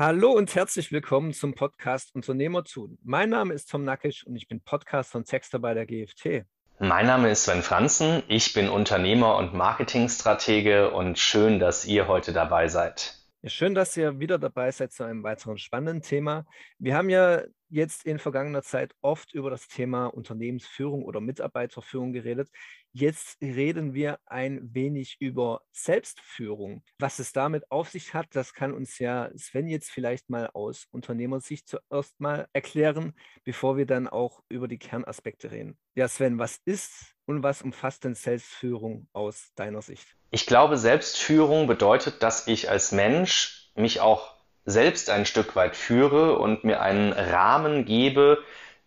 [0.00, 2.96] Hallo und herzlich willkommen zum Podcast Unternehmer tun.
[3.02, 6.46] Mein Name ist Tom Nackisch und ich bin Podcaster und Texter bei der GFT.
[6.78, 12.32] Mein Name ist Sven Franzen, ich bin Unternehmer und Marketingstratege und schön, dass ihr heute
[12.32, 13.19] dabei seid.
[13.42, 16.44] Ja, schön, dass ihr wieder dabei seid zu einem weiteren spannenden Thema.
[16.78, 22.50] Wir haben ja jetzt in vergangener Zeit oft über das Thema Unternehmensführung oder Mitarbeiterführung geredet.
[22.92, 26.82] Jetzt reden wir ein wenig über Selbstführung.
[26.98, 30.86] Was es damit auf sich hat, das kann uns ja Sven jetzt vielleicht mal aus
[30.90, 33.14] Unternehmersicht zuerst mal erklären,
[33.44, 35.78] bevor wir dann auch über die Kernaspekte reden.
[35.94, 40.06] Ja, Sven, was ist und was umfasst denn Selbstführung aus deiner Sicht?
[40.30, 44.34] Ich glaube, Selbstführung bedeutet, dass ich als Mensch mich auch
[44.64, 48.38] selbst ein Stück weit führe und mir einen Rahmen gebe,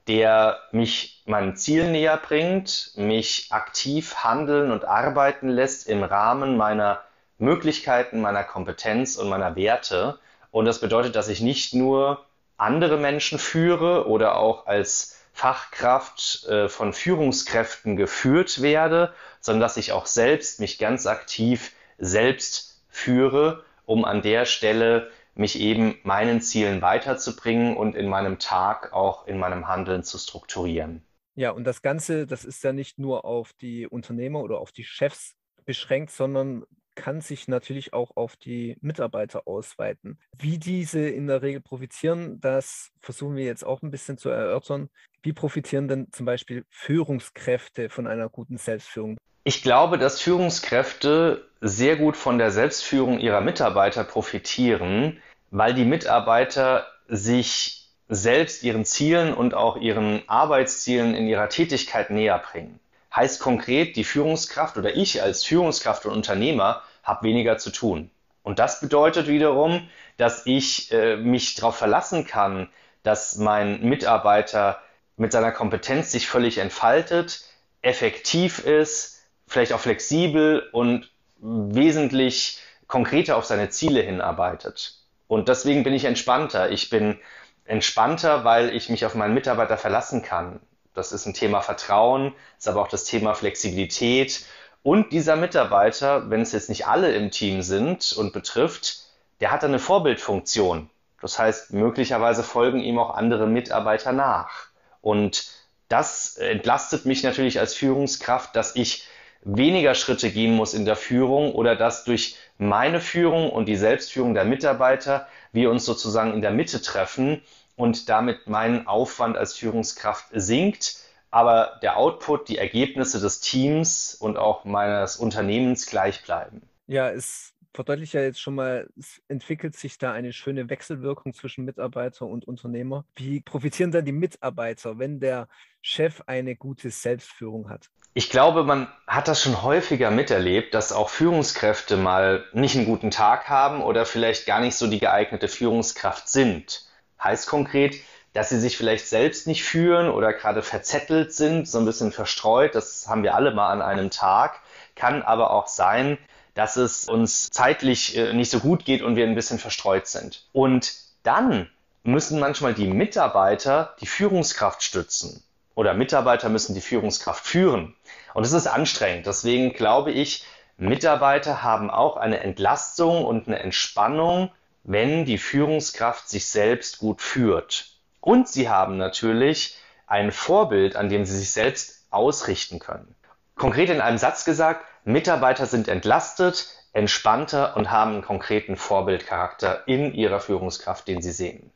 [0.08, 7.02] der mich meinem Ziel näher bringt, mich aktiv handeln und arbeiten lässt im Rahmen meiner
[7.38, 10.20] Möglichkeiten, meiner Kompetenz und meiner Werte.
[10.52, 12.26] Und das bedeutet, dass ich nicht nur
[12.58, 19.92] andere Menschen führe oder auch als Fachkraft äh, von Führungskräften geführt werde, sondern dass ich
[19.92, 26.82] auch selbst mich ganz aktiv selbst führe, um an der Stelle mich eben meinen Zielen
[26.82, 31.04] weiterzubringen und in meinem Tag auch in meinem Handeln zu strukturieren.
[31.36, 34.84] Ja, und das Ganze, das ist ja nicht nur auf die Unternehmer oder auf die
[34.84, 35.34] Chefs
[35.66, 36.64] beschränkt, sondern
[36.96, 40.20] kann sich natürlich auch auf die Mitarbeiter ausweiten.
[40.38, 44.90] Wie diese in der Regel profitieren, das versuchen wir jetzt auch ein bisschen zu erörtern.
[45.24, 49.18] Wie profitieren denn zum Beispiel Führungskräfte von einer guten Selbstführung?
[49.46, 56.86] Ich glaube, dass Führungskräfte sehr gut von der Selbstführung ihrer Mitarbeiter profitieren, weil die Mitarbeiter
[57.08, 62.80] sich selbst ihren Zielen und auch ihren Arbeitszielen in ihrer Tätigkeit näher bringen.
[63.16, 68.10] Heißt konkret, die Führungskraft oder ich als Führungskraft und Unternehmer habe weniger zu tun.
[68.42, 72.70] Und das bedeutet wiederum, dass ich äh, mich darauf verlassen kann,
[73.04, 74.82] dass mein Mitarbeiter
[75.24, 77.46] mit seiner Kompetenz sich völlig entfaltet,
[77.82, 84.98] effektiv ist, vielleicht auch flexibel und wesentlich konkreter auf seine Ziele hinarbeitet.
[85.30, 86.72] Und deswegen bin ich entspannter.
[86.72, 87.20] Ich bin
[87.64, 90.60] entspannter, weil ich mich auf meinen Mitarbeiter verlassen kann.
[90.94, 94.44] Das ist ein Thema Vertrauen, ist aber auch das Thema Flexibilität.
[94.84, 99.06] Und dieser Mitarbeiter, wenn es jetzt nicht alle im Team sind und betrifft,
[99.40, 100.90] der hat eine Vorbildfunktion.
[101.22, 104.73] Das heißt, möglicherweise folgen ihm auch andere Mitarbeiter nach.
[105.04, 105.52] Und
[105.90, 109.06] das entlastet mich natürlich als Führungskraft, dass ich
[109.44, 114.34] weniger Schritte gehen muss in der Führung oder dass durch meine Führung und die Selbstführung
[114.34, 117.42] der Mitarbeiter wir uns sozusagen in der Mitte treffen
[117.76, 120.98] und damit mein Aufwand als Führungskraft sinkt,
[121.30, 126.62] aber der Output, die Ergebnisse des Teams und auch meines Unternehmens gleich bleiben.
[126.88, 131.66] Ja, es verdeutlicht ja jetzt schon mal, es entwickelt sich da eine schöne Wechselwirkung zwischen
[131.66, 133.06] Mitarbeiter und Unternehmer.
[133.16, 135.48] Wie profitieren dann die Mitarbeiter, wenn der
[135.82, 137.90] Chef eine gute Selbstführung hat?
[138.16, 143.10] Ich glaube, man hat das schon häufiger miterlebt, dass auch Führungskräfte mal nicht einen guten
[143.10, 146.86] Tag haben oder vielleicht gar nicht so die geeignete Führungskraft sind.
[147.24, 147.96] Heißt konkret,
[148.34, 152.76] dass sie sich vielleicht selbst nicht führen oder gerade verzettelt sind, so ein bisschen verstreut.
[152.76, 154.62] Das haben wir alle mal an einem Tag.
[154.96, 156.20] Kann aber auch sein,
[156.54, 160.46] dass es uns zeitlich äh, nicht so gut geht und wir ein bisschen verstreut sind.
[160.52, 160.94] Und
[161.24, 161.70] dann
[162.04, 165.44] müssen manchmal die Mitarbeiter die Führungskraft stützen
[165.76, 167.96] oder Mitarbeiter müssen die Führungskraft führen.
[168.34, 169.26] Und es ist anstrengend.
[169.26, 170.46] Deswegen glaube ich,
[170.78, 174.52] Mitarbeiter haben auch eine Entlastung und eine Entspannung,
[174.84, 177.92] wenn die Führungskraft sich selbst gut führt.
[178.20, 179.78] Und sie haben natürlich
[180.08, 183.16] ein Vorbild, an dem sie sich selbst ausrichten können.
[183.56, 190.14] Konkret in einem Satz gesagt, Mitarbeiter sind entlastet, entspannter und haben einen konkreten Vorbildcharakter in
[190.14, 191.72] ihrer Führungskraft, den sie sehen.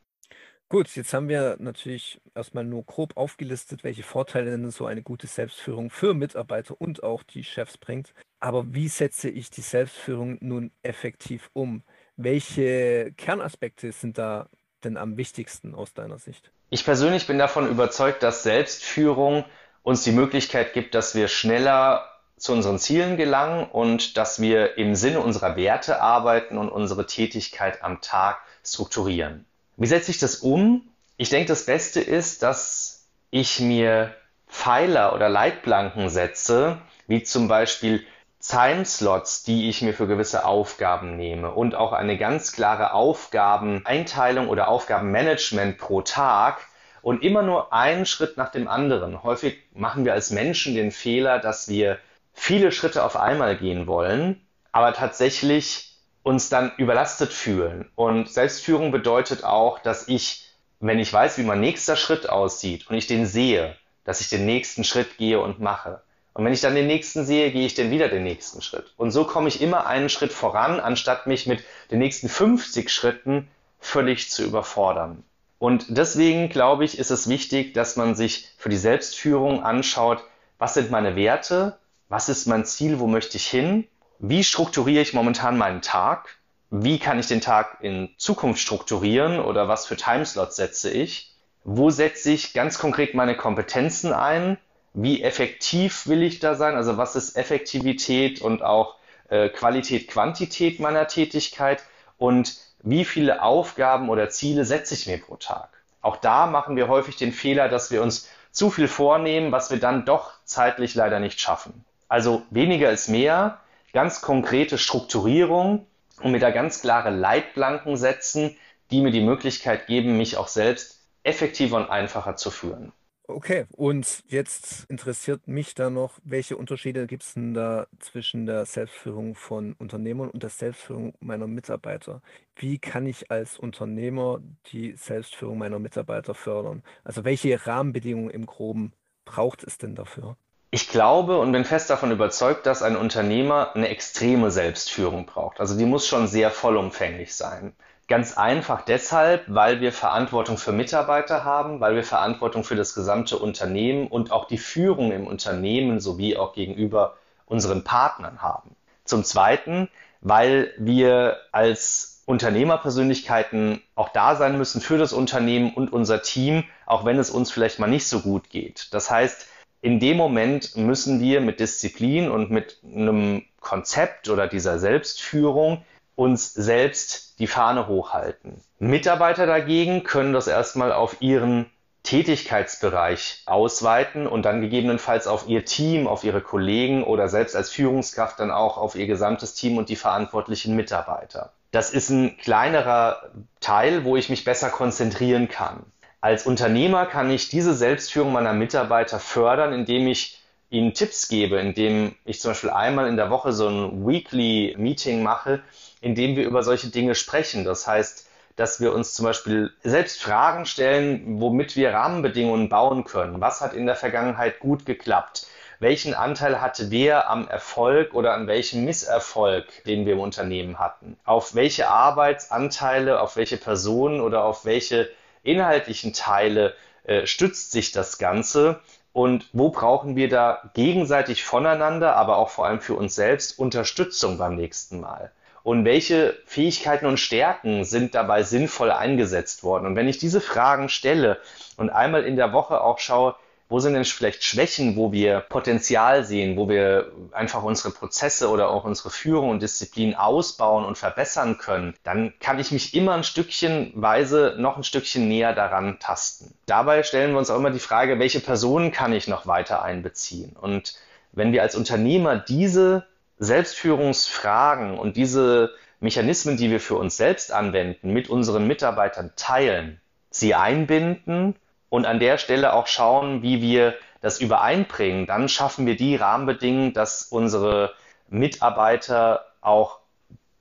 [0.69, 5.25] Gut, jetzt haben wir natürlich erstmal nur grob aufgelistet, welche Vorteile denn so eine gute
[5.25, 8.13] Selbstführung für Mitarbeiter und auch die Chefs bringt.
[8.41, 11.83] Aber wie setze ich die Selbstführung nun effektiv um?
[12.17, 14.49] Welche Kernaspekte sind da
[14.83, 16.51] denn am wichtigsten aus deiner Sicht?
[16.69, 19.45] Ich persönlich bin davon überzeugt, dass Selbstführung
[19.87, 24.95] uns die Möglichkeit gibt, dass wir schneller zu unseren Zielen gelangen und dass wir im
[24.95, 29.45] Sinne unserer Werte arbeiten und unsere Tätigkeit am Tag strukturieren.
[29.77, 30.89] Wie setze ich das um?
[31.15, 34.13] Ich denke, das Beste ist, dass ich mir
[34.49, 38.05] Pfeiler oder Leitplanken setze, wie zum Beispiel
[38.41, 44.67] Timeslots, die ich mir für gewisse Aufgaben nehme und auch eine ganz klare Aufgabeneinteilung oder
[44.67, 46.66] Aufgabenmanagement pro Tag
[47.07, 49.23] und immer nur einen Schritt nach dem anderen.
[49.23, 51.99] Häufig machen wir als Menschen den Fehler, dass wir
[52.33, 57.89] viele Schritte auf einmal gehen wollen, aber tatsächlich uns dann überlastet fühlen.
[57.95, 60.49] Und Selbstführung bedeutet auch, dass ich,
[60.81, 64.45] wenn ich weiß, wie mein nächster Schritt aussieht und ich den sehe, dass ich den
[64.45, 66.01] nächsten Schritt gehe und mache.
[66.33, 68.93] Und wenn ich dann den nächsten sehe, gehe ich dann wieder den nächsten Schritt.
[68.97, 73.47] Und so komme ich immer einen Schritt voran, anstatt mich mit den nächsten 50 Schritten
[73.79, 75.23] völlig zu überfordern.
[75.59, 80.23] Und deswegen glaube ich, ist es wichtig, dass man sich für die Selbstführung anschaut,
[80.59, 81.77] was sind meine Werte,
[82.09, 83.87] was ist mein Ziel, wo möchte ich hin,
[84.19, 86.37] wie strukturiere ich momentan meinen Tag,
[86.69, 91.33] wie kann ich den Tag in Zukunft strukturieren oder was für Timeslots setze ich,
[91.63, 94.57] wo setze ich ganz konkret meine Kompetenzen ein,
[94.93, 98.95] wie effektiv will ich da sein, also was ist Effektivität und auch
[99.29, 101.83] äh, Qualität, Quantität meiner Tätigkeit
[102.17, 105.69] und wie viele Aufgaben oder Ziele setze ich mir pro Tag.
[106.01, 109.79] Auch da machen wir häufig den Fehler, dass wir uns zu viel vornehmen, was wir
[109.79, 111.85] dann doch zeitlich leider nicht schaffen.
[112.07, 113.59] Also weniger ist mehr,
[113.93, 115.85] ganz konkrete Strukturierung
[116.21, 118.55] und mir da ganz klare Leitplanken setzen,
[118.91, 122.93] die mir die Möglichkeit geben, mich auch selbst effektiver und einfacher zu führen.
[123.29, 128.65] Okay, und jetzt interessiert mich da noch, welche Unterschiede gibt es denn da zwischen der
[128.65, 132.21] Selbstführung von Unternehmern und der Selbstführung meiner Mitarbeiter?
[132.55, 134.39] Wie kann ich als Unternehmer
[134.71, 136.83] die Selbstführung meiner Mitarbeiter fördern?
[137.03, 138.93] Also welche Rahmenbedingungen im Groben
[139.25, 140.37] braucht es denn dafür?
[140.71, 145.59] Ich glaube und bin fest davon überzeugt, dass ein Unternehmer eine extreme Selbstführung braucht.
[145.59, 147.73] Also die muss schon sehr vollumfänglich sein.
[148.07, 153.37] Ganz einfach deshalb, weil wir Verantwortung für Mitarbeiter haben, weil wir Verantwortung für das gesamte
[153.37, 158.75] Unternehmen und auch die Führung im Unternehmen sowie auch gegenüber unseren Partnern haben.
[159.03, 159.89] Zum Zweiten,
[160.21, 167.03] weil wir als Unternehmerpersönlichkeiten auch da sein müssen für das Unternehmen und unser Team, auch
[167.03, 168.93] wenn es uns vielleicht mal nicht so gut geht.
[168.93, 169.47] Das heißt,
[169.81, 175.83] in dem Moment müssen wir mit Disziplin und mit einem Konzept oder dieser Selbstführung
[176.17, 178.59] uns selbst die Fahne hochhalten.
[178.79, 181.67] Mitarbeiter dagegen können das erstmal auf ihren
[182.01, 188.39] Tätigkeitsbereich ausweiten und dann gegebenenfalls auf ihr Team, auf ihre Kollegen oder selbst als Führungskraft
[188.39, 191.53] dann auch auf ihr gesamtes Team und die verantwortlichen Mitarbeiter.
[191.71, 193.29] Das ist ein kleinerer
[193.59, 195.83] Teil, wo ich mich besser konzentrieren kann.
[196.19, 202.15] Als Unternehmer kann ich diese Selbstführung meiner Mitarbeiter fördern, indem ich ihnen Tipps gebe, indem
[202.25, 205.61] ich zum Beispiel einmal in der Woche so ein Weekly Meeting mache,
[206.01, 207.65] indem wir über solche Dinge sprechen.
[207.65, 213.39] Das heißt, dass wir uns zum Beispiel selbst Fragen stellen, womit wir Rahmenbedingungen bauen können.
[213.39, 215.47] Was hat in der Vergangenheit gut geklappt?
[215.79, 221.17] Welchen Anteil hatte wer am Erfolg oder an welchem Misserfolg, den wir im Unternehmen hatten?
[221.23, 225.07] Auf welche Arbeitsanteile, auf welche Personen oder auf welche
[225.43, 226.73] inhaltlichen Teile
[227.03, 228.79] äh, stützt sich das Ganze?
[229.13, 234.39] Und wo brauchen wir da gegenseitig voneinander, aber auch vor allem für uns selbst Unterstützung
[234.39, 235.31] beim nächsten Mal?
[235.67, 239.85] Und welche Fähigkeiten und Stärken sind dabei sinnvoll eingesetzt worden.
[239.85, 241.39] Und wenn ich diese Fragen stelle
[241.75, 243.35] und einmal in der Woche auch schaue,
[243.67, 248.69] wo sind denn vielleicht Schwächen, wo wir Potenzial sehen, wo wir einfach unsere Prozesse oder
[248.69, 253.25] auch unsere Führung und Disziplin ausbauen und verbessern können, dann kann ich mich immer ein
[253.25, 256.53] Stückchen weise noch ein Stückchen näher daran tasten.
[256.65, 260.55] Dabei stellen wir uns auch immer die Frage, welche Personen kann ich noch weiter einbeziehen?
[260.55, 260.95] Und
[261.33, 263.05] wenn wir als Unternehmer diese
[263.39, 269.99] Selbstführungsfragen und diese Mechanismen, die wir für uns selbst anwenden, mit unseren Mitarbeitern teilen,
[270.29, 271.55] sie einbinden
[271.89, 276.93] und an der Stelle auch schauen, wie wir das übereinbringen, dann schaffen wir die Rahmenbedingungen,
[276.93, 277.93] dass unsere
[278.29, 279.99] Mitarbeiter auch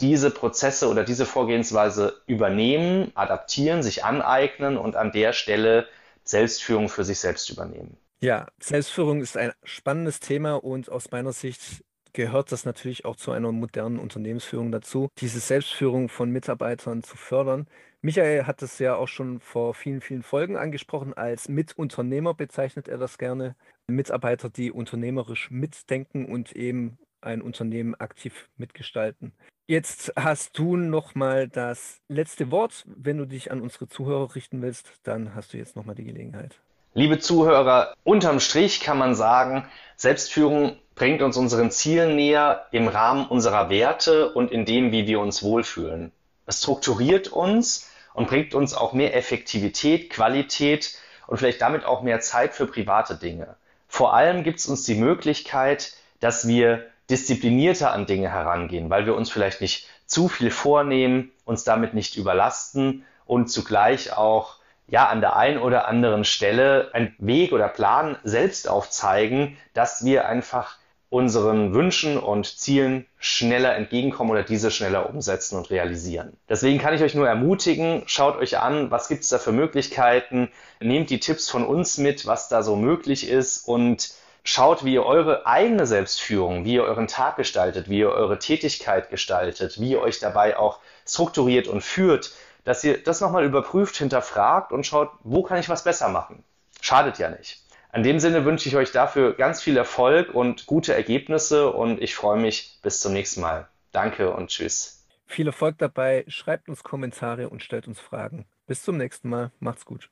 [0.00, 5.86] diese Prozesse oder diese Vorgehensweise übernehmen, adaptieren, sich aneignen und an der Stelle
[6.22, 7.96] Selbstführung für sich selbst übernehmen.
[8.20, 11.84] Ja, Selbstführung ist ein spannendes Thema und aus meiner Sicht
[12.16, 17.68] gehört das natürlich auch zu einer modernen Unternehmensführung dazu, diese Selbstführung von Mitarbeitern zu fördern.
[18.00, 21.12] Michael hat es ja auch schon vor vielen, vielen Folgen angesprochen.
[21.14, 23.54] Als Mitunternehmer bezeichnet er das gerne.
[23.86, 29.32] Mitarbeiter, die unternehmerisch mitdenken und eben ein Unternehmen aktiv mitgestalten.
[29.68, 32.84] Jetzt hast du noch mal das letzte Wort.
[32.86, 36.04] Wenn du dich an unsere Zuhörer richten willst, dann hast du jetzt noch mal die
[36.04, 36.60] Gelegenheit.
[36.96, 43.26] Liebe Zuhörer, unterm Strich kann man sagen, Selbstführung bringt uns unseren Zielen näher im Rahmen
[43.26, 46.10] unserer Werte und in dem, wie wir uns wohlfühlen.
[46.46, 52.20] Es strukturiert uns und bringt uns auch mehr Effektivität, Qualität und vielleicht damit auch mehr
[52.20, 53.56] Zeit für private Dinge.
[53.88, 59.16] Vor allem gibt es uns die Möglichkeit, dass wir disziplinierter an Dinge herangehen, weil wir
[59.16, 64.56] uns vielleicht nicht zu viel vornehmen, uns damit nicht überlasten und zugleich auch
[64.88, 70.26] ja an der einen oder anderen Stelle einen Weg oder Plan selbst aufzeigen, dass wir
[70.26, 70.78] einfach
[71.08, 76.36] unseren Wünschen und Zielen schneller entgegenkommen oder diese schneller umsetzen und realisieren.
[76.48, 80.50] Deswegen kann ich euch nur ermutigen, schaut euch an, was gibt es da für Möglichkeiten,
[80.80, 84.10] nehmt die Tipps von uns mit, was da so möglich ist und
[84.42, 89.08] schaut, wie ihr eure eigene Selbstführung, wie ihr euren Tag gestaltet, wie ihr eure Tätigkeit
[89.10, 92.32] gestaltet, wie ihr euch dabei auch strukturiert und führt,
[92.66, 96.44] dass ihr das nochmal überprüft, hinterfragt und schaut, wo kann ich was besser machen.
[96.80, 97.62] Schadet ja nicht.
[97.94, 102.14] In dem Sinne wünsche ich euch dafür ganz viel Erfolg und gute Ergebnisse und ich
[102.14, 103.68] freue mich bis zum nächsten Mal.
[103.92, 105.06] Danke und tschüss.
[105.24, 108.46] Viel Erfolg dabei, schreibt uns Kommentare und stellt uns Fragen.
[108.66, 110.10] Bis zum nächsten Mal, macht's gut.